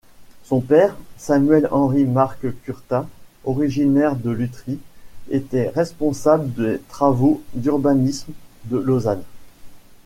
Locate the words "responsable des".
5.69-6.79